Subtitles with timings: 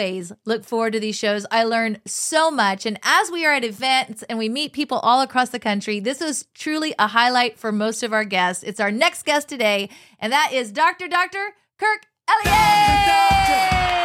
[0.00, 1.44] Always look forward to these shows.
[1.50, 2.86] I learn so much.
[2.86, 6.22] And as we are at events and we meet people all across the country, this
[6.22, 8.64] is truly a highlight for most of our guests.
[8.64, 11.06] It's our next guest today, and that is Dr.
[11.06, 11.50] Dr.
[11.78, 13.99] Kirk Elliott.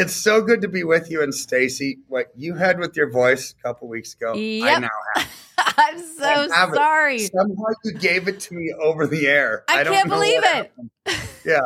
[0.00, 1.98] It's so good to be with you and Stacy.
[2.06, 4.76] What you had with your voice a couple weeks ago, Yep.
[4.76, 5.28] I now have.
[5.76, 6.76] I'm so I have it.
[6.76, 7.18] sorry.
[7.18, 9.64] Somehow you gave it to me over the air.
[9.68, 10.44] I don't can't know believe it.
[10.44, 10.90] happened.
[11.44, 11.60] Yeah.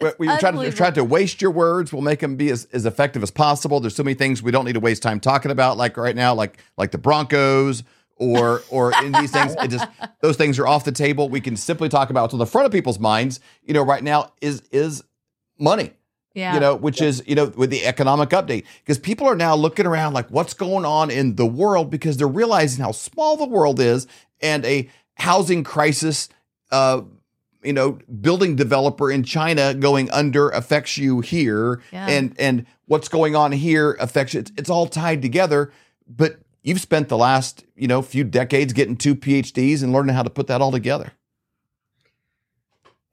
[0.00, 0.76] We, we try to Unbelievable.
[0.76, 1.92] try to waste your words.
[1.92, 3.78] We'll make them be as, as effective as possible.
[3.78, 6.34] There's so many things we don't need to waste time talking about, like right now,
[6.34, 7.84] like like the Broncos
[8.16, 9.54] or or in these things.
[9.62, 9.86] It just
[10.20, 11.28] those things are off the table.
[11.28, 13.38] We can simply talk about what's on the front of people's minds.
[13.62, 15.04] You know, right now is is
[15.60, 15.92] money.
[16.34, 16.54] Yeah.
[16.54, 19.86] You know, which is you know with the economic update because people are now looking
[19.86, 23.78] around like what's going on in the world because they're realizing how small the world
[23.80, 24.06] is
[24.42, 26.28] and a housing crisis.
[26.72, 27.02] Uh,
[27.62, 32.06] you know, building developer in China going under affects you here, Yeah.
[32.08, 34.40] and and what's going on here affects you.
[34.40, 35.72] It's, it's all tied together.
[36.06, 40.22] But you've spent the last you know few decades getting two PhDs and learning how
[40.24, 41.12] to put that all together.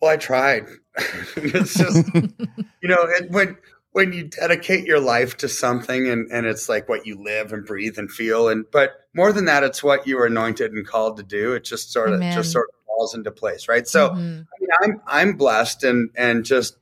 [0.01, 0.65] Well, I tried.
[1.37, 3.57] it's just you know it, when
[3.93, 7.65] when you dedicate your life to something and and it's like what you live and
[7.65, 11.17] breathe and feel and but more than that, it's what you were anointed and called
[11.17, 11.53] to do.
[11.53, 12.33] It just sort of Amen.
[12.33, 13.87] just sort of falls into place, right?
[13.87, 14.47] So Mhm.
[14.47, 16.77] I mean, I'm I'm blessed and and just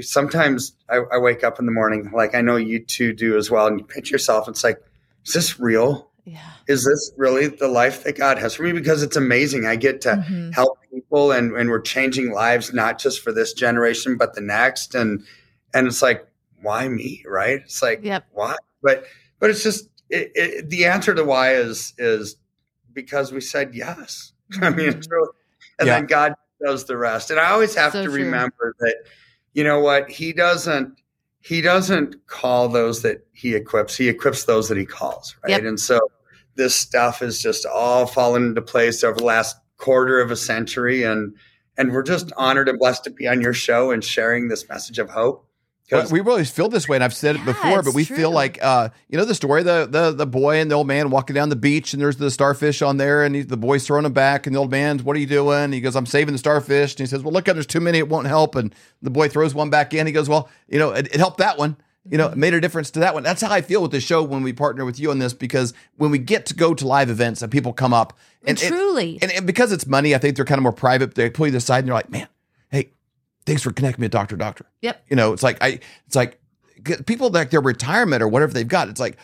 [0.00, 3.50] sometimes I, I wake up in the morning like I know you two do as
[3.50, 4.48] well, and you pinch yourself.
[4.48, 4.78] It's like,
[5.26, 6.09] is this real?
[6.24, 6.50] Yeah.
[6.68, 8.72] Is this really the life that God has for me?
[8.72, 9.66] Because it's amazing.
[9.66, 10.54] I get to Mhm.
[10.54, 14.94] help people, and and we're changing lives not just for this generation but the next.
[14.94, 15.24] And
[15.74, 16.26] and it's like,
[16.62, 17.22] why me?
[17.26, 17.60] Right?
[17.64, 18.26] It's like, Yep.
[18.32, 18.56] why?
[18.82, 19.04] But
[19.38, 22.36] but it's just it, it, the answer to why is is
[22.92, 24.32] because we said yes.
[24.60, 25.28] I mean, it's really,
[25.78, 25.94] and Yeah.
[25.96, 27.30] then God does the rest.
[27.30, 28.24] And I always have So to true.
[28.24, 28.96] remember that,
[29.54, 30.10] you know what?
[30.10, 31.00] He doesn't,
[31.40, 33.96] he doesn't call those that he equips.
[33.96, 35.36] He equips those that he calls.
[35.42, 35.50] Right.
[35.50, 35.62] Yep.
[35.62, 35.98] And so
[36.56, 41.02] this stuff is just all fallen into place over the last quarter of a century.
[41.02, 41.34] And,
[41.78, 44.98] and we're just honored and blessed to be on your show and sharing this message
[44.98, 45.46] of hope.
[45.90, 48.16] We always feel this way, and I've said it Yeah, before, but we true.
[48.16, 51.10] feel like uh, you know the story the the the boy and the old man
[51.10, 54.04] walking down the beach, and there's the starfish on there, and he, the boy's throwing
[54.04, 56.38] him back, and the old man's, "What are you doing?" He goes, "I'm saving the
[56.38, 59.28] starfish," and he says, "Well, look, there's too many, it won't help." And the boy
[59.28, 60.06] throws one back in.
[60.06, 61.76] He goes, "Well, you know, it, it helped that one."
[62.08, 63.22] You know, it made a difference to that one.
[63.22, 65.74] That's how I feel with the show when we partner with you on this because
[65.96, 69.18] when we get to go to live events and people come up and Truly.
[69.20, 71.14] and, and because it's money, I think they're kind of more private.
[71.14, 72.26] They pull you aside and they're like, "Man,
[73.46, 75.04] thanks for connecting me to Doctor Doctor." Yep.
[75.08, 76.40] You know, it's like I, it's like
[77.06, 78.88] people like their retirement or whatever they've got.
[78.88, 79.16] It's like,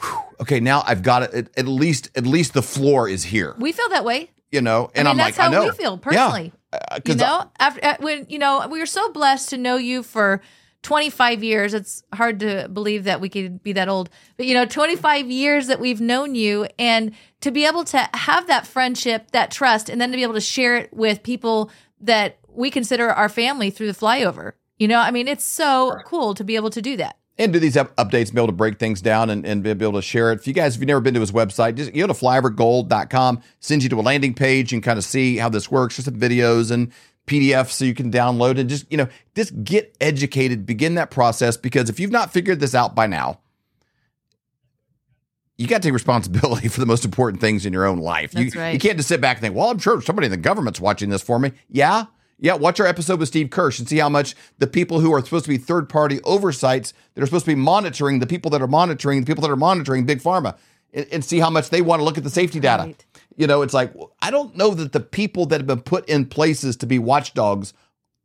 [0.00, 1.34] whew, okay, now I've got it.
[1.34, 3.54] At, at least, at least the floor is here.
[3.58, 4.30] we feel that way.
[4.52, 5.64] You know, and I am mean, like, how I know.
[5.64, 6.52] we feel personally.
[6.72, 6.78] Yeah.
[6.90, 9.56] Uh, you 'cause I- know after uh, when you know we were so blessed to
[9.58, 10.40] know you for
[10.82, 14.64] 25 years it's hard to believe that we could be that old but you know
[14.64, 19.50] 25 years that we've known you and to be able to have that friendship that
[19.50, 23.28] trust and then to be able to share it with people that we consider our
[23.28, 26.82] family through the flyover you know i mean it's so cool to be able to
[26.82, 29.62] do that and do these up- updates, be able to break things down and, and
[29.62, 30.40] be able to share it.
[30.40, 33.84] If you guys, if you've never been to his website, just go to flyovergold.com, sends
[33.84, 36.70] you to a landing page and kind of see how this works, just some videos
[36.70, 36.92] and
[37.26, 41.56] PDFs so you can download and just, you know, just get educated, begin that process
[41.56, 43.40] because if you've not figured this out by now,
[45.58, 48.32] you got to take responsibility for the most important things in your own life.
[48.32, 48.72] That's you, right.
[48.72, 51.10] you can't just sit back and think, well, I'm sure somebody in the government's watching
[51.10, 51.52] this for me.
[51.68, 52.06] Yeah.
[52.38, 52.54] Yeah.
[52.54, 55.44] Watch our episode with Steve Kirsch and see how much the people who are supposed
[55.44, 58.66] to be third party oversights that are supposed to be monitoring the people that are
[58.66, 60.56] monitoring the people that are monitoring Big Pharma
[60.92, 62.84] and, and see how much they want to look at the safety data.
[62.84, 63.04] Right.
[63.36, 63.92] You know, it's like,
[64.22, 67.74] I don't know that the people that have been put in places to be watchdogs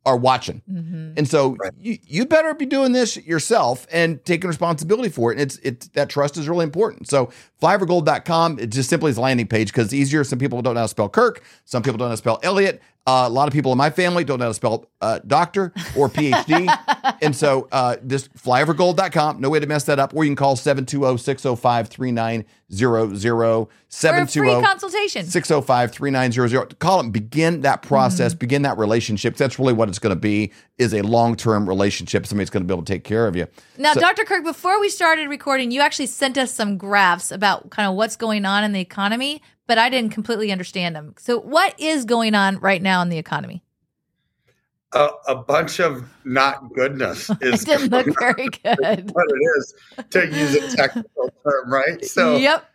[0.04, 0.62] are watching.
[0.68, 1.12] Mm-hmm.
[1.16, 5.34] And so you, you better be doing this yourself and taking responsibility for it.
[5.34, 7.08] And it's it's that trust is really important.
[7.08, 7.30] So
[7.60, 10.24] flyovergold.com, it just simply is a landing page because it's easier.
[10.24, 11.44] Some people don't know how to spell Kirk.
[11.64, 12.82] Some people don't know how to spell Elliott.
[13.04, 15.72] Uh, a lot of people in my family don't know how to spell uh, doctor
[15.96, 16.72] or PhD.
[17.22, 20.14] and so uh, just flyovergold.com, no way to mess that up.
[20.14, 22.44] Or you can call 720-605-3900.
[22.70, 26.78] for a free 720 consultation 605 3900.
[26.78, 29.36] Call them, begin that process, begin that relationship.
[29.36, 32.24] That's really what it's going to be is a long term relationship.
[32.26, 33.48] Somebody's going to be able to take care of you.
[33.78, 34.24] Now, So- Dr.
[34.24, 38.14] Kirk, before we started recording, you actually sent us some graphs about kind of what's
[38.16, 41.14] going on in the economy, but I didn't completely understand them.
[41.18, 43.62] So, what is going on right now in the economy?
[44.94, 49.10] a, a bunch of not goodness It is didn't look on, very good.
[49.12, 49.74] what it is
[50.10, 52.04] to use a technical term, right?
[52.04, 52.68] So, yep.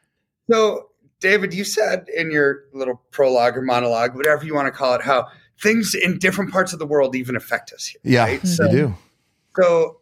[0.49, 0.89] so
[1.19, 5.01] David, you said in your little prologue or monologue, whatever you want to call it,
[5.01, 5.27] how
[5.61, 8.01] things in different parts of the world even affect us here.
[8.03, 8.41] Yeah, right?
[8.41, 8.95] they So, do.
[9.55, 9.99] so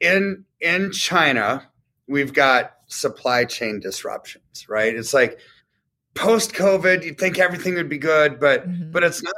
[0.00, 1.66] in in China,
[2.06, 4.94] we've got supply chain disruptions, right?
[4.94, 5.38] It's like
[6.14, 8.92] post COVID, you'd think everything would be good, but Mhm.
[8.92, 9.34] but it's not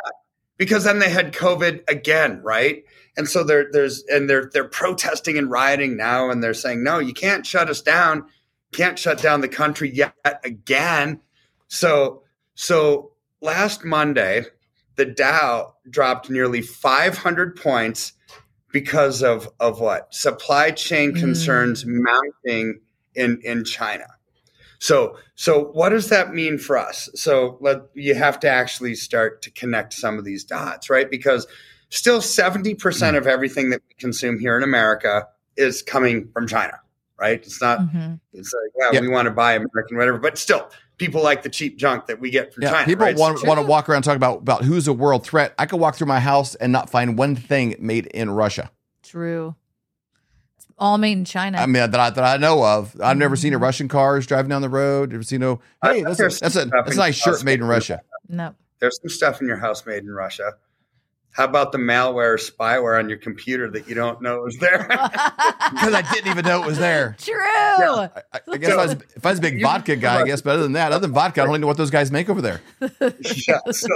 [0.59, 2.85] because then they had COVID again, right?
[3.17, 6.99] And so there, there's and they're they're protesting and rioting now, and they're saying, no,
[6.99, 8.25] you can't shut us down,
[8.73, 10.15] can't shut down the country yet
[10.45, 11.21] again.
[11.69, 12.23] So
[12.55, 14.45] so last Monday,
[14.97, 18.13] the Dow dropped nearly 500 points
[18.73, 21.21] because of of what supply chain Mm.
[21.21, 22.81] concerns mounting
[23.15, 24.07] in in China.
[24.79, 27.09] So so what does that mean for us?
[27.15, 31.11] So let you have to actually start to connect some of these dots, right?
[31.11, 31.47] Because
[31.89, 35.27] still 70% of everything that we consume here in America
[35.57, 36.75] is coming from China,
[37.19, 37.39] right?
[37.41, 38.21] It's not Mhm.
[38.33, 39.01] it's like, well, Yeah.
[39.01, 40.69] we want to buy American whatever, but still
[40.99, 42.87] people like the cheap junk that we get from Yeah, China.
[42.87, 43.17] people right?
[43.17, 45.55] want, So- want to walk around and talk about about who's a world threat.
[45.59, 48.71] I could walk through my house and not find one thing made in Russia.
[49.03, 49.55] True.
[50.77, 51.57] It's all made in China.
[51.59, 52.95] I mean that I, that I know of.
[53.01, 53.41] I've never Mm-hmm.
[53.43, 55.11] seen a Russian cars driving down the road.
[55.11, 55.61] Never seen no.
[55.83, 58.03] Hey, that's a, that's a that's a nice shirt made in Russia.
[58.29, 58.55] no.
[58.79, 60.53] There's some stuff in your house made in Russia.
[61.31, 64.87] How about the malware or spyware on your computer that you don't know is there?
[65.67, 67.17] Because I didn't even know it was there.
[67.21, 67.35] True.
[67.37, 70.25] I, I- I guess if I, was, if I was a big vodka guy, I
[70.27, 70.41] guess.
[70.43, 72.29] But other than that, other than vodka, I don't even know what those guys make
[72.29, 72.61] over there.
[73.49, 73.59] yeah.
[73.73, 73.89] So,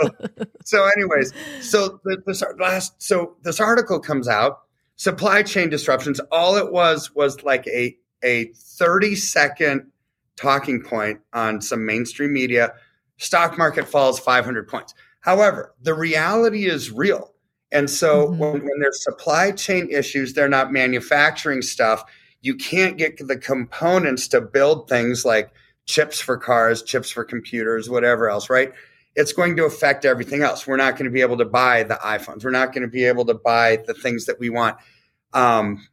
[0.64, 4.60] so anyways, so the, this last, so this article comes out.
[5.00, 6.20] Supply chain disruptions.
[6.30, 9.90] All it was was like a a thirty second
[10.36, 12.74] talking point on some mainstream media.
[13.16, 14.92] Stock market falls five hundred points.
[15.20, 17.32] However, the reality is real.
[17.72, 18.36] And so Mhm.
[18.36, 22.04] when, when there's supply chain issues, they're not manufacturing stuff.
[22.42, 25.48] You can't get the components to build things like
[25.86, 28.74] chips for cars, chips for computers, whatever else, right?
[29.16, 30.66] It's going to affect everything else.
[30.66, 32.44] We're not going to be able to buy the iPhones.
[32.44, 34.76] We're not going to be able to buy the things that we want.
[35.32, 35.86] Um,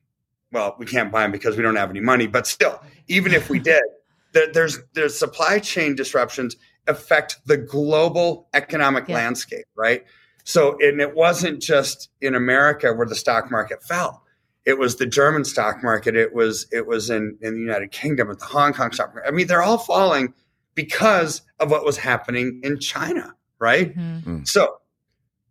[0.51, 3.49] well, we can't buy them because we don't have any money, but still, even if
[3.49, 3.81] we did,
[4.33, 6.55] there, there's there's supply chain disruptions
[6.87, 9.15] affect the global economic Yeah.
[9.15, 10.05] landscape, right?
[10.45, 14.23] So, and it wasn't just in America where the stock market fell.
[14.65, 16.15] It was the German stock market.
[16.15, 19.27] It was it was in in the United Kingdom at the Hong Kong stock market.
[19.27, 20.33] I mean, they're all falling
[20.77, 23.97] because of what was happening in China, right?
[23.97, 24.47] Mhm.
[24.47, 24.77] So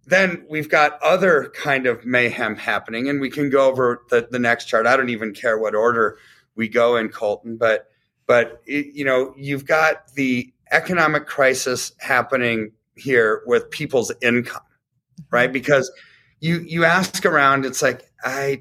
[0.06, 4.38] then we've got other kind of mayhem happening, and we can go over the, the
[4.38, 4.86] next chart.
[4.86, 6.16] I don't even care what order
[6.54, 7.88] we go in, Colton, but
[8.28, 14.62] but it, you know you've got the economic crisis happening here with people's income,
[15.32, 15.52] right?
[15.52, 15.90] Because
[16.38, 18.60] you you ask around, it's like I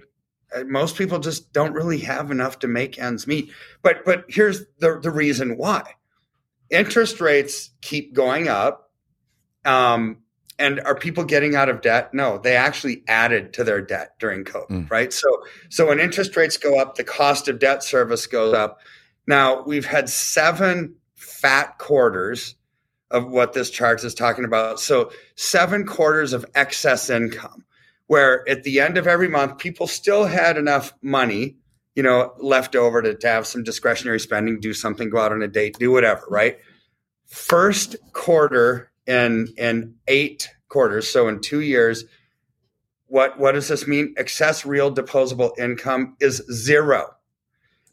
[0.65, 3.51] most people just don't really have enough to make ends meet.
[3.83, 5.93] But but here's the the reason why
[6.69, 8.91] interest rates keep going up.
[9.63, 10.17] Um,
[10.57, 12.13] and are people getting out of debt?
[12.13, 14.91] No, they actually added to their debt during COVID, Mm.
[14.91, 15.11] right?
[15.11, 15.27] So,
[15.69, 18.79] so when interest rates go up, the cost of debt service goes up.
[19.27, 22.55] Now we've had seven fat quarters
[23.11, 24.79] of what this chart is talking about.
[24.79, 27.65] So seven quarters of excess income,
[28.07, 31.57] where at the end of every month, people still had enough money,
[31.95, 35.41] you know, left over to, to have some discretionary spending, do something, go out on
[35.41, 36.57] a date, do whatever, right?
[37.25, 42.05] First quarter in in eight quarters, so in two years,
[43.07, 44.13] what what does this mean?
[44.17, 47.15] Excess real disposable income is zero,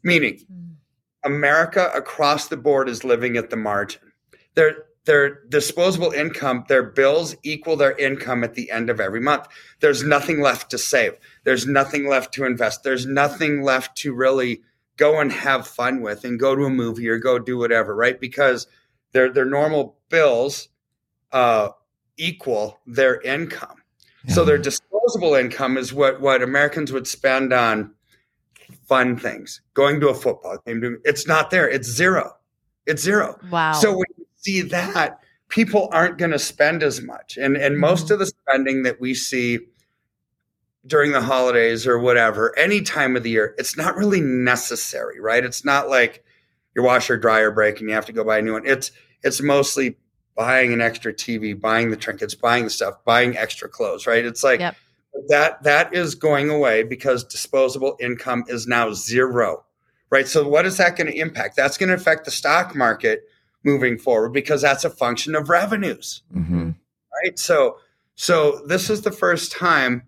[0.02, 0.74] meaning Mm.
[1.24, 4.00] America across the board is living at the margin.
[4.54, 9.46] Their their disposable income, their bills equal their income at the end of every month.
[9.80, 11.14] There's nothing left to save.
[11.44, 12.84] There's nothing left to invest.
[12.84, 14.62] There's nothing left to really
[14.96, 18.20] go and have fun with and go to a movie or go do whatever, right?
[18.20, 18.66] Because
[19.12, 20.68] their their normal bills
[21.32, 21.70] uh,
[22.16, 23.78] equal their income.
[24.28, 27.92] So their disposable income is what what Americans would spend on
[28.86, 31.00] fun things, going to a football game.
[31.04, 31.68] It's not there.
[31.68, 32.36] It's zero.
[32.86, 33.38] It's zero.
[33.50, 33.72] Wow.
[33.72, 34.11] So when you
[34.42, 35.18] see that,
[35.48, 38.12] people aren't going to spend as much, and and most Mhm.
[38.12, 39.60] of the spending that we see
[40.86, 45.44] during the holidays or whatever, any time of the year, it's not really necessary, right?
[45.44, 46.24] It's not like
[46.74, 48.66] your washer dryer break and you have to go buy a new one.
[48.66, 48.90] It's
[49.22, 49.96] it's mostly
[50.34, 54.24] buying an extra TV, buying the trinkets, buying the stuff, buying extra clothes, right?
[54.24, 54.74] It's like Yep.
[55.28, 59.64] that that is going away because disposable income is now zero.
[60.10, 60.26] Right?
[60.26, 61.56] So what is that going to impact?
[61.56, 63.22] That's going to affect the stock market
[63.64, 66.74] moving forward because that's a function of revenues Mhm.
[67.22, 67.38] right?
[67.38, 67.78] So,
[68.14, 70.02] so this is the first time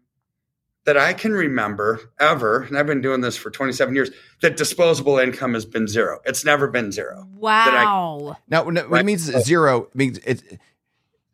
[0.85, 4.11] that I can remember ever, and I've been doing this for 27 years,
[4.43, 6.21] that disposable income has been zero.
[6.27, 7.27] It's never been zero.
[7.37, 8.37] wow.
[8.49, 9.05] Now, when, when it Right.
[9.05, 10.43] means zero, it means it's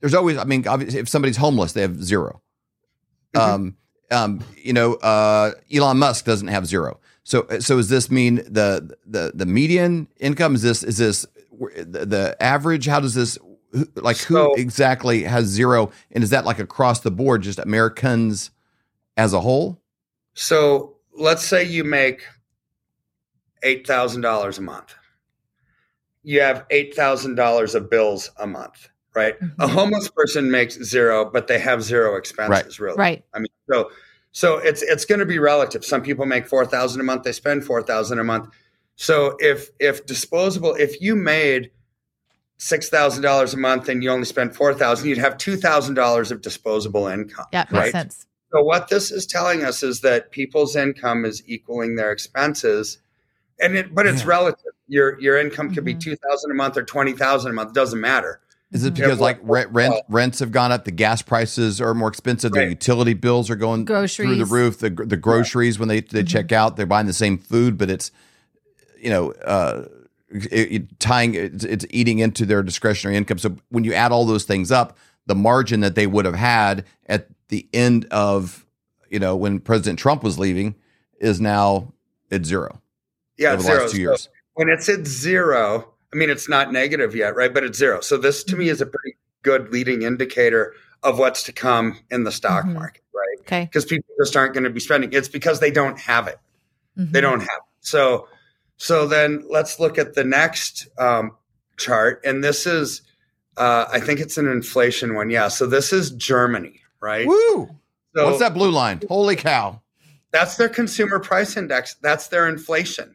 [0.01, 0.39] there's always.
[0.39, 2.41] I mean, obviously, if somebody's homeless, they have 0
[3.35, 3.41] Mhm.
[3.41, 3.77] Um,
[4.11, 6.99] um, you know, uh, Elon Musk doesn't have zero.
[7.23, 11.27] So, so does this mean the the the median income is this is this
[11.61, 12.87] the, the average?
[12.87, 13.39] How does this
[13.97, 15.91] like who So- exactly has zero?
[16.13, 18.51] And is that like across the board, just Americans
[19.17, 19.81] as a whole?
[20.35, 22.23] So let's say you make
[23.63, 24.95] eight thousand dollars a month.
[26.23, 29.37] You have eight thousand dollars of bills a month, right?
[29.59, 29.71] A Mhm.
[29.71, 32.97] homeless person makes zero, but they have zero expenses, really.
[32.99, 33.25] Right.
[33.35, 33.91] I mean, so
[34.33, 35.85] so it's it's going to be relative.
[35.85, 38.49] Some people make four thousand a month; they spend four thousand a month.
[39.01, 41.71] So if if disposable, if you made
[42.59, 45.95] six thousand dollars a month and you only spent four thousand, you'd have two thousand
[45.95, 47.47] dollars of disposable income.
[47.51, 48.27] Yeah, makes sense.
[48.53, 52.99] So what this is telling us is that people's income is equaling their expenses,
[53.59, 54.29] and it, but it's Yeah.
[54.29, 54.73] relative.
[54.87, 56.01] Your your income could be Mhm.
[56.01, 57.73] two thousand a month or twenty thousand a month.
[57.73, 58.41] Doesn't matter.
[58.71, 61.95] Is it because Yeah, like rent, rent rents have gone up, the gas prices are
[61.95, 66.03] more expensive, the utility bills are going through the roof, the the groceries when they
[66.03, 66.29] they Mhm.
[66.29, 68.11] check out, they're buying the same food, but it's
[69.01, 69.85] you know uh,
[70.29, 73.39] it, it- tying it's, it's eating into their discretionary income.
[73.39, 76.85] So when you add all those things up, the margin that they would have had
[77.07, 78.67] at the end of
[79.09, 80.75] you know when President Trump was leaving
[81.21, 81.93] is now
[82.31, 82.81] at zero
[83.37, 83.81] Yeah, over it's the zero.
[83.83, 84.29] last two So years.
[84.55, 87.53] when it's at zero, I mean it's not negative yet, right?
[87.53, 88.01] But it's zero.
[88.01, 92.25] So this to me is a pretty good leading indicator of what's to come in
[92.25, 92.75] the stock Mhm.
[92.75, 93.41] market, right?
[93.41, 93.65] Okay.
[93.65, 95.13] Because people just aren't going to be spending.
[95.15, 96.39] It's because they don't have it.
[96.99, 97.11] Mhm.
[97.13, 97.63] They don't have it.
[97.81, 98.29] So
[98.81, 101.37] so then let's look at the next um,
[101.77, 103.03] chart, and this is
[103.59, 105.29] uh, I think it's an inflation one.
[105.29, 105.49] Yeah.
[105.49, 107.27] So this is Germany, right?
[107.27, 107.69] Woo!
[108.17, 109.03] So What's that blue line?
[109.07, 109.83] Holy cow!
[110.33, 111.97] That's their consumer price index.
[112.01, 113.15] That's their inflation,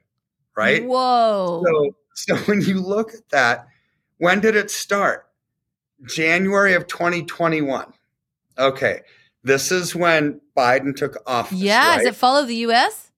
[0.56, 0.86] right?
[0.86, 1.64] Whoa.
[1.66, 3.68] So, so when you look at that,
[4.20, 5.26] when did it start?
[6.06, 7.92] January of 2021.
[8.60, 9.02] Okay.
[9.44, 11.58] This is when Biden took office.
[11.58, 11.88] yeah.
[11.88, 11.98] right?
[11.98, 13.12] Does it follow the U.S.?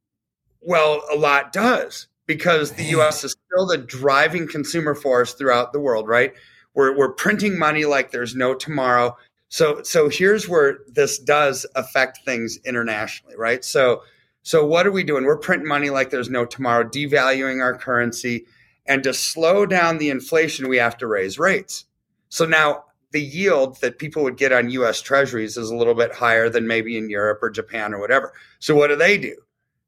[0.62, 5.80] Well, a lot does because the US is still the driving consumer force throughout the
[5.80, 6.34] world, right?
[6.76, 9.18] We're, we're printing money like there's no tomorrow.
[9.50, 13.64] So, so here's where this does affect things internationally, right?
[13.66, 14.04] So,
[14.44, 15.24] so what are we doing?
[15.24, 18.46] We're printing money like there's no tomorrow, devaluing our currency.
[18.86, 21.86] And to slow down the inflation, we have to raise rates.
[22.30, 26.14] So now the yield that people would get on US treasuries is a little bit
[26.14, 28.34] higher than maybe in Europe or Japan or whatever.
[28.60, 29.36] So what do they do?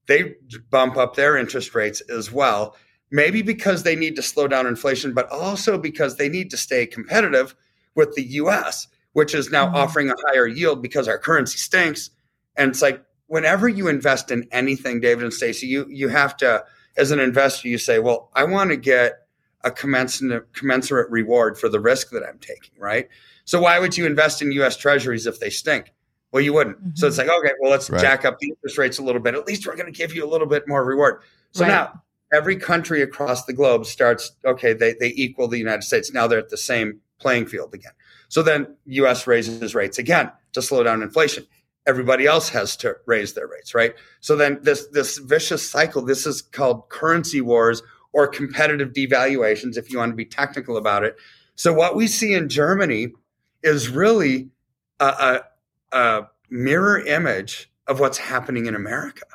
[0.09, 0.35] They
[0.71, 2.75] bump up their interest rates as well,
[3.11, 6.87] maybe because they need to slow down inflation, but also because they need to stay
[6.87, 7.53] competitive
[7.93, 9.75] with the US, which is now Mhm.
[9.75, 12.09] offering a higher yield because our currency stinks.
[12.55, 16.65] And it's like whenever you invest in anything, David and Stacy, you you have to,
[16.97, 19.27] as an investor, you say, well, I want to get
[19.63, 23.07] a commensurate commensurate reward for the risk that I'm taking, right?
[23.45, 25.93] So why would you invest in US treasuries if they stink?
[26.31, 26.97] Well, you wouldn't.
[26.97, 27.27] So it's mm-hmm.
[27.27, 28.01] like, okay, well, let's Right.
[28.01, 29.33] jack up the interest rates a little bit.
[29.33, 31.21] At least we're going to give you a little bit more reward.
[31.51, 31.69] So Right.
[31.69, 36.13] now every country across the globe starts, okay, they, they equal the United States.
[36.13, 37.93] Now they're at the same playing field again.
[38.27, 41.45] So then US raises rates again to slow down inflation.
[41.87, 43.95] Everybody else has to raise their rates, right?
[44.19, 47.81] So then this this vicious cycle, this is called currency wars
[48.13, 51.15] or competitive devaluations, if you want to be technical about it.
[51.55, 53.13] So what we see in Germany
[53.63, 54.49] is really
[54.99, 55.41] a,
[55.91, 59.25] a, mirror image of what's happening in America,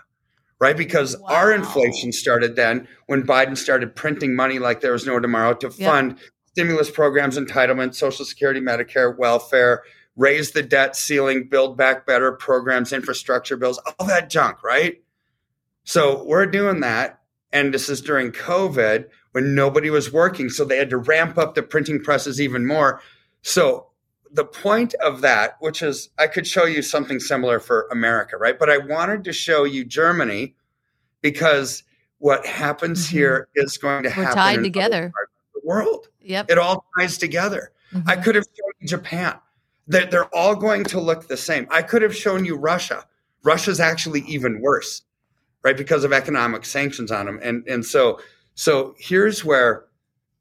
[0.59, 0.77] right?
[0.77, 5.55] Because our inflation started then when Biden started printing money like there was no tomorrow
[5.55, 9.83] to fund stimulus programs, entitlements, Social Security, Medicare, welfare,
[10.17, 15.03] raise the debt ceiling, build back better programs, infrastructure bills, all that junk, right?
[15.85, 17.21] So we're doing that.
[17.53, 20.49] And this is during COVID when nobody was working.
[20.49, 23.01] So they had to ramp up the printing presses even more.
[23.43, 23.89] So
[24.35, 28.59] the point of that, which is I could show you something similar for America, right?
[28.59, 30.57] But I wanted to show you Germany
[31.23, 31.85] because
[32.19, 33.11] what happens Mhm.
[33.11, 35.13] here is going to We're happen tied together.
[35.55, 36.09] the world.
[36.21, 36.51] Yep.
[36.51, 37.71] It all ties together.
[38.07, 38.25] I Mhm.
[38.25, 39.39] could have shown you Japan.
[39.87, 41.69] They're, they're all going to look the same.
[41.71, 43.07] I could have shown you Russia.
[43.45, 45.03] Russia's actually even worse,
[45.63, 45.77] right?
[45.77, 47.39] Because of economic sanctions on them.
[47.43, 48.19] And, and so,
[48.55, 49.85] so here's where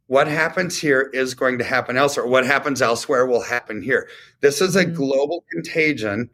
[0.07, 2.27] what happens here is going to happen elsewhere.
[2.27, 4.07] What happens elsewhere will happen here.
[4.41, 4.95] This is a Mhm.
[4.95, 6.29] global contagion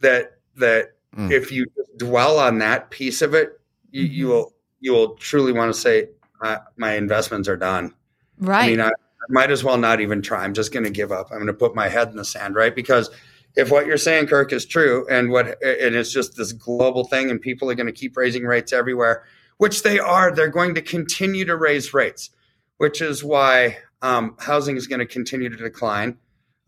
[0.00, 1.30] that, that Mm.
[1.30, 3.60] if you dwell on that piece of it,
[3.90, 4.28] you, you Mhm.
[4.30, 6.08] will, you will truly want to say,
[6.40, 7.94] uh, my investments are done.
[8.38, 8.64] right.
[8.64, 10.42] I mean, I, I might as well not even try.
[10.42, 11.28] I'm just going to give up.
[11.30, 12.74] I'm going to put my head in the sand, right?
[12.74, 13.10] Because
[13.54, 17.30] if what you're saying, Kirk, is true, and what and it's just this global thing,
[17.30, 19.24] and people are going to keep raising rates everywhere,
[19.58, 20.34] which they are.
[20.34, 22.30] They're going to continue to raise rates,
[22.80, 26.16] which is why um, housing is going to continue to decline.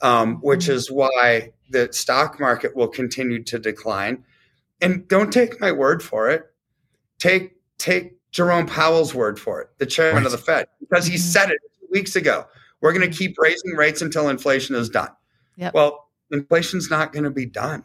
[0.03, 0.73] um, which Mm-hmm.
[0.73, 4.25] is why the stock market will continue to decline.
[4.81, 6.43] And don't take my word for it.
[7.19, 11.19] Take take Jerome Powell's word for it, the chairman of the Fed, because he Mhm.
[11.21, 12.47] said it two weeks ago.
[12.81, 15.11] We're going to keep raising rates until inflation is done.
[15.57, 15.73] Yep.
[15.73, 17.85] Well, inflation's not going to be done.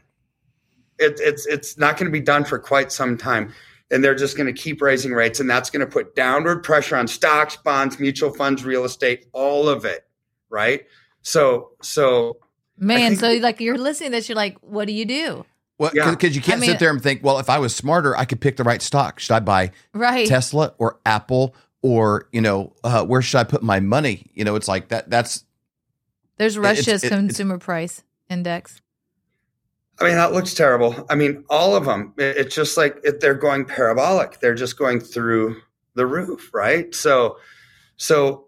[0.98, 3.53] It, it's it's not going to be done for quite some time,
[3.91, 6.96] and they're just going to keep raising rates, and that's going to put downward pressure
[6.96, 10.08] on stocks, bonds, mutual funds, real estate, all of it.
[10.50, 10.86] Right.
[11.22, 12.38] So so
[12.77, 15.46] Man, think- so like you're listening to this, you're like, what do you do?
[15.79, 16.10] Well, Yeah.
[16.10, 18.25] because you can't I mean- sit there and think, well, if I was smarter, I
[18.25, 19.20] could pick the right stock.
[19.20, 20.27] Should I buy Right.
[20.27, 21.53] Tesla or Apple
[21.84, 24.25] or you know uh, where should I put my money?
[24.34, 25.10] You know, it's like that.
[25.10, 25.44] That's
[26.38, 28.82] There's Russia's it- it's- consumer price index.
[30.00, 31.06] I mean, that looks terrible.
[31.10, 32.13] I mean, all of them.
[32.18, 34.39] It's just like it, they're going parabolic.
[34.39, 35.58] They're just going through
[35.96, 36.94] the roof, right?
[36.94, 37.38] So,
[37.96, 38.46] so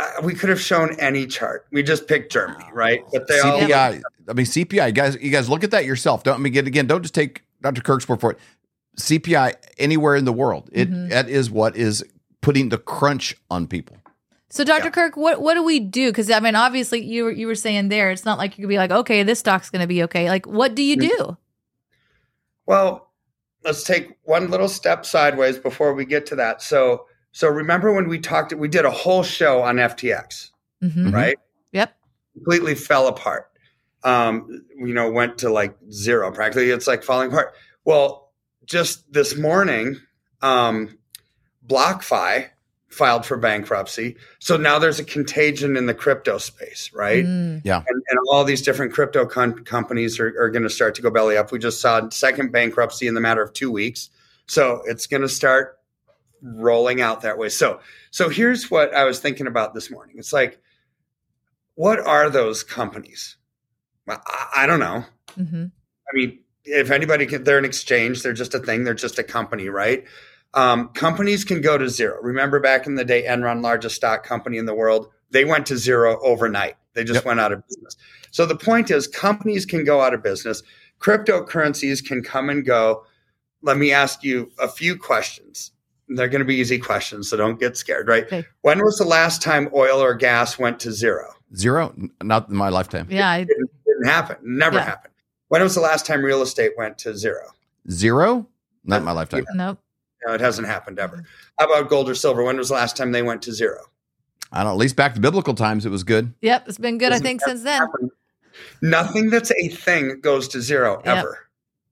[0.00, 1.66] uh, we could have shown any chart.
[1.72, 3.02] We just picked Germany, right?
[3.12, 3.60] But they all.
[3.60, 4.00] CPI.
[4.28, 4.86] I mean, CPI.
[4.86, 6.22] You guys, you guys look at that yourself.
[6.22, 6.86] Don't I mean get again.
[6.86, 7.82] Don't just take Dr.
[7.82, 8.38] Kirk's word for it.
[8.98, 10.70] CPI anywhere in the world.
[10.72, 11.10] It Mhm.
[11.10, 12.02] that is what is
[12.40, 13.98] putting the crunch on people.
[14.48, 14.84] So, Dr.
[14.84, 14.90] Yeah.
[14.90, 16.10] Kirk, what what do we do?
[16.10, 18.68] Because I mean, obviously, you were you were saying there, it's not like you could
[18.68, 20.28] be like, okay, this stock's going to be okay.
[20.28, 21.36] Like, what do you do?
[22.66, 23.10] Well,
[23.64, 26.62] let's take one little step sideways before we get to that.
[26.62, 28.52] So, so remember when we talked?
[28.54, 30.50] We did a whole show on FTX,
[30.80, 31.12] hmm Mhm.
[31.12, 31.38] right?
[31.72, 31.94] Yep.
[32.34, 33.50] completely fell apart.
[34.04, 36.70] Um, you know, went to like zero practically.
[36.70, 37.54] It's like falling apart.
[37.84, 38.30] Well,
[38.64, 39.96] just this morning,
[40.42, 40.98] um,
[41.66, 42.48] BlockFi
[42.88, 44.16] filed for bankruptcy.
[44.38, 47.24] So now there's a contagion in the crypto space, right?
[47.24, 47.62] Mm.
[47.88, 51.10] And, and all these different crypto con- companies are, are going to start to go
[51.10, 51.52] belly up.
[51.52, 54.10] We just saw second bankruptcy in the matter of two weeks.
[54.46, 55.78] So it's going to start
[56.42, 57.48] rolling out that way.
[57.48, 60.16] So, so here's what I was thinking about this morning.
[60.18, 60.60] It's like,
[61.74, 63.36] what are those companies?
[64.06, 65.04] Well, I, I don't know.
[65.34, 65.64] hmm
[66.08, 68.22] I mean, if anybody can, they're an exchange.
[68.22, 68.84] They're just a thing.
[68.84, 70.04] They're just a company, right?
[70.56, 72.18] Um, companies can go to zero.
[72.22, 75.76] Remember back in the day, Enron, largest stock company in the world, they went to
[75.76, 76.76] zero overnight.
[76.94, 77.24] They just Yep.
[77.26, 77.96] went out of business.
[78.30, 80.62] So the point is, companies can go out of business.
[81.00, 83.04] Cryptocurrencies can come and go.
[83.62, 85.72] Let me ask you a few questions.
[86.08, 88.24] They're going to be easy questions, so don't get scared, right?
[88.24, 88.44] Okay.
[88.62, 91.34] When was the last time oil or gas went to zero?
[91.54, 93.08] Zero, not in my lifetime.
[93.10, 93.28] Yeah.
[93.28, 94.36] I, didn't, didn't happen.
[94.42, 94.84] Never Yeah.
[94.84, 95.12] happened.
[95.48, 97.42] When was the last time real estate went to zero?
[97.90, 98.46] Zero,
[98.84, 99.44] not in my lifetime.
[99.54, 99.78] nope.
[100.26, 101.24] No, it hasn't happened ever.
[101.58, 102.42] How about gold or silver?
[102.42, 103.78] When was the last time they went to zero?
[104.52, 104.72] I don't.
[104.72, 106.34] At least back to biblical times, it was good.
[106.42, 106.68] Yep.
[106.68, 107.80] It's been good, I think, since then.
[107.80, 108.10] happen.
[108.82, 111.16] Nothing that's a thing goes to zero Yep.
[111.18, 111.38] ever.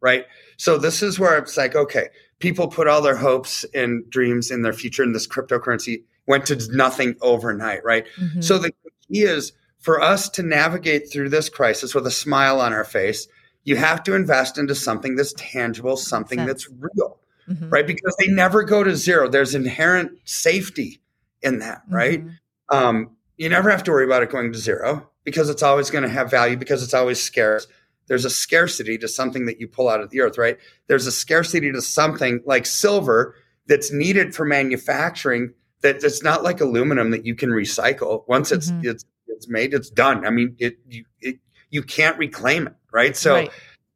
[0.00, 0.26] Right.
[0.56, 4.62] So this is where it's like, okay, people put all their hopes and dreams in
[4.62, 7.84] their future in this cryptocurrency went to nothing overnight.
[7.84, 8.06] Right.
[8.20, 8.42] Mhm.
[8.42, 8.70] So the
[9.10, 13.28] key is for us to navigate through this crisis with a smile on our face,
[13.64, 17.18] you have to invest into something that's tangible, something that's real.
[17.48, 17.70] Mhm.
[17.70, 17.86] right?
[17.86, 19.28] Because they never go to zero.
[19.28, 21.00] There's inherent safety
[21.42, 22.24] in that, right?
[22.24, 22.38] Mhm.
[22.70, 26.04] Um, you never have to worry about it going to zero because it's always going
[26.04, 27.66] to have value because it's always scarce.
[28.06, 30.58] There's a scarcity to something that you pull out of the earth, right?
[30.86, 33.34] There's a scarcity to something like silver
[33.66, 38.24] that's needed for manufacturing that it's not like aluminum that you can recycle.
[38.28, 38.84] Once it's Mhm.
[38.84, 40.24] it's it's made, it's done.
[40.26, 41.38] I mean, it you it,
[41.70, 43.16] you can't reclaim it, right?
[43.16, 43.50] So Right.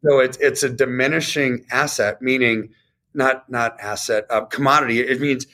[0.05, 2.71] so it's it's a diminishing asset, meaning
[3.15, 5.01] not not asset uh, commodity.
[5.01, 5.47] It means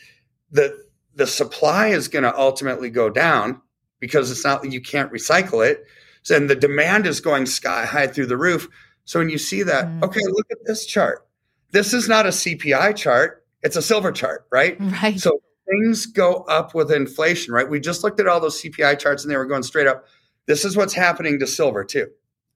[0.51, 3.61] the the supply is going to ultimately go down
[4.01, 5.85] because it's not you can't recycle it.
[6.23, 8.69] So, and the demand is going sky high through the roof.
[9.05, 10.03] So when you see that, Mm.
[10.05, 11.27] okay, look at this chart.
[11.73, 14.77] This is not a CPI chart; it's a silver chart, right?
[14.81, 15.21] Right.
[15.21, 17.69] So things go up with inflation, right?
[17.69, 20.05] We just looked at all those CPI charts and they were going straight up.
[20.47, 22.09] This is what's happening to silver too,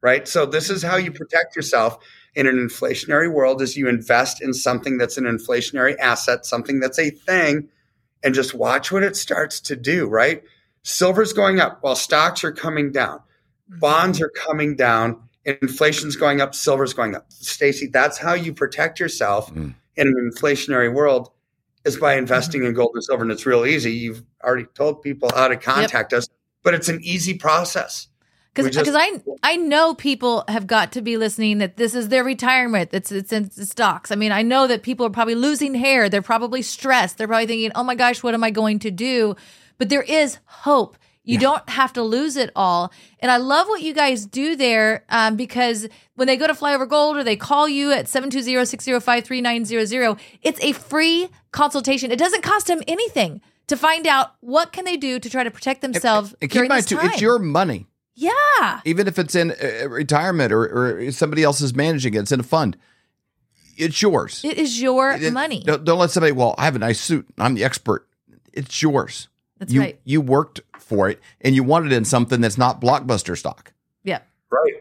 [0.03, 0.29] right?
[0.29, 1.99] So this is how you protect yourself
[2.39, 6.97] in an inflationary world is you invest in something that's an inflationary asset, something that's
[7.01, 7.69] a thing,
[8.23, 10.45] and just watch what it starts to do, right?
[10.85, 13.21] Silver's going up while stocks are coming down.
[13.81, 17.27] Bonds are coming down, inflation's going up, silver's going up.
[17.33, 19.75] Stacy, that's how you protect yourself Mm.
[19.97, 21.33] in an inflationary world
[21.85, 23.25] is by investing in gold and silver.
[23.25, 23.93] And it's real easy.
[23.93, 26.29] You've already told people how to contact us,
[26.63, 28.07] but it's an easy process.
[28.67, 32.91] Because I I know people have got to be listening that this is their retirement.
[32.93, 34.11] It's it's in stocks.
[34.11, 36.09] I mean, I know that people are probably losing hair.
[36.09, 37.19] They're probably stressed.
[37.19, 39.37] They're probably thinking, "Oh my gosh, what am I going to do?"
[39.79, 40.97] But there is hope.
[41.25, 42.91] You don't have to lose it all.
[43.21, 46.89] And I love what you guys do there um, because when they go to Flyover
[46.89, 52.11] Gold or they call you at 720-605-3900, it's a free consultation.
[52.11, 55.51] It doesn't cost them anything to find out what can they do to try to
[55.51, 57.88] protect themselves And keep in mind too, it's your money.
[58.21, 58.81] Yeah.
[58.85, 60.65] Even if it's in uh, retirement or,
[61.07, 62.77] or somebody else is managing it, it's in a fund.
[63.77, 64.45] It's yours.
[64.45, 65.63] It is your It- money.
[65.65, 66.33] Don't, don't let somebody.
[66.33, 67.27] Well, I have a nice suit.
[67.39, 68.09] I'm the expert.
[68.53, 69.29] It's yours.
[69.59, 70.01] That's you right.
[70.05, 73.73] you worked for it, and you want it in something that's not blockbuster stock.
[74.03, 74.21] Yeah.
[74.51, 74.75] Right.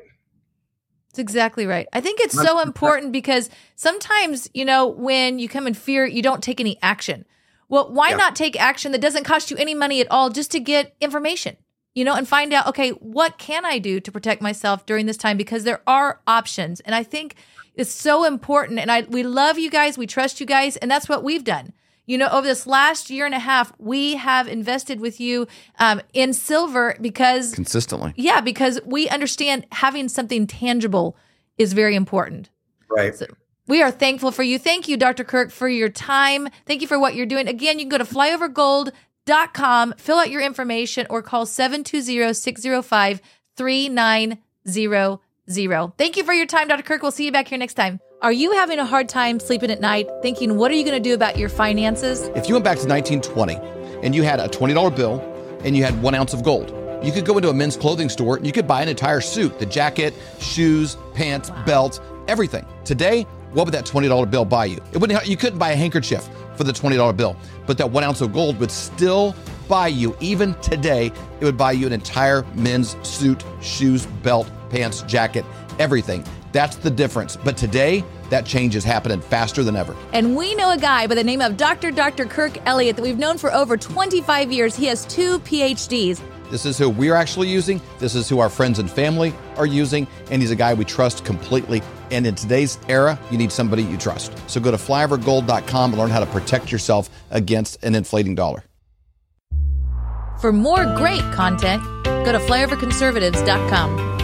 [1.09, 1.87] That's exactly right.
[1.93, 6.21] I think it's so important because sometimes, you know, when you come in fear, you
[6.23, 7.25] don't take any action.
[7.69, 8.17] Well, why Yeah.
[8.17, 11.57] not take action that doesn't cost you any money at all just to get information,
[11.97, 15.17] you know, and find out, okay, what can I do to protect myself during this
[15.17, 15.35] time?
[15.35, 16.79] Because there are options.
[16.81, 17.33] And I think
[17.73, 18.77] it's so important.
[18.77, 19.97] And I, we love you guys.
[19.97, 20.77] We trust you guys.
[20.77, 21.73] And that's what we've done.
[22.05, 25.47] You know, over this last year and a half, we have invested with you
[25.79, 28.13] um, in silver because Consistently.
[28.15, 31.17] yeah, because we understand having something tangible
[31.57, 32.51] is very important.
[32.91, 33.19] Right.
[33.67, 34.59] We are thankful for you.
[34.59, 35.23] Thank you, Dr.
[35.23, 36.47] Kirk, for your time.
[36.67, 37.47] Thank you for what you're doing.
[37.47, 38.93] Again, you can go to flyovergold.com,
[39.97, 43.21] fill out your information, or call 720 605
[43.55, 45.19] 3900.
[45.97, 46.83] Thank you for your time, Dr.
[46.83, 47.01] Kirk.
[47.01, 47.99] We'll see you back here next time.
[48.19, 51.09] Are you having a hard time sleeping at night, thinking, what are you going to
[51.09, 52.23] do about your finances?
[52.35, 53.57] If you went back to 1920
[54.03, 55.21] and you had a $20 bill
[55.63, 56.73] and you had one ounce of gold,
[57.05, 59.59] you could go into a men's clothing store and you could buy an entire suit
[59.59, 62.65] the jacket, shoes, pants, belt, everything.
[62.85, 64.79] Today, what would that $20 bill buy you?
[64.91, 68.21] It wouldn't, you couldn't buy a handkerchief for the $20 bill, but that one ounce
[68.21, 69.35] of gold would still
[69.67, 71.07] buy you, even today,
[71.39, 75.43] it would buy you an entire men's suit, shoes, belt, pants, jacket,
[75.79, 76.23] everything.
[76.51, 77.35] That's the difference.
[77.35, 79.95] But today, that change is happening faster than ever.
[80.13, 81.89] And we know a guy by the name of Dr.
[81.89, 82.25] Dr.
[82.25, 84.75] Kirk Elliott that we've known for over 25 years.
[84.75, 86.21] He has two PhDs.
[86.51, 87.81] This is who we're actually using.
[87.97, 90.07] This is who our friends and family are using.
[90.29, 91.81] And he's a guy we trust completely.
[92.11, 94.31] And in today's era, you need somebody you trust.
[94.49, 98.63] So go to flyovergold.com and learn how to protect yourself against an inflating dollar.
[100.39, 104.16] For more great content, go to flyoverconservatives.com.